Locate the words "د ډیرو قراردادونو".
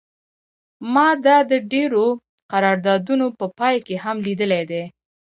1.51-3.25